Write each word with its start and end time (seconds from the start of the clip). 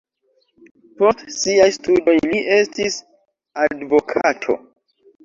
Post 1.01 1.19
siaj 1.35 1.67
studoj 1.75 2.15
li 2.29 2.39
estis 2.55 2.97
advokato. 3.67 4.57